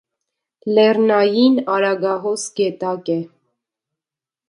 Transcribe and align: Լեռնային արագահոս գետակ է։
Լեռնային 0.77 1.61
արագահոս 1.75 2.49
գետակ 2.61 3.15
է։ 3.21 3.23